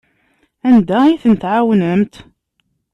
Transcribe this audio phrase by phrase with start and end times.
[0.67, 2.13] Anda ay tent-tɛawnemt?